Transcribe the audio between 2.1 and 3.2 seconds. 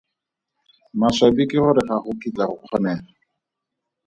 kitla go kgonega.